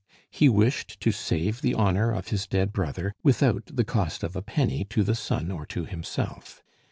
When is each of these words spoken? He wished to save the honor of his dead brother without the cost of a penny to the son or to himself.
He 0.31 0.49
wished 0.49 0.99
to 1.01 1.11
save 1.11 1.61
the 1.61 1.75
honor 1.75 2.09
of 2.11 2.29
his 2.29 2.47
dead 2.47 2.73
brother 2.73 3.13
without 3.21 3.67
the 3.67 3.83
cost 3.83 4.23
of 4.23 4.35
a 4.35 4.41
penny 4.41 4.83
to 4.85 5.03
the 5.03 5.13
son 5.13 5.51
or 5.51 5.63
to 5.67 5.85
himself. 5.85 6.63